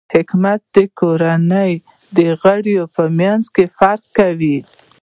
[0.13, 1.71] حکمت د کورنۍ
[2.17, 4.57] د غړو په منځ کې فرق کوي.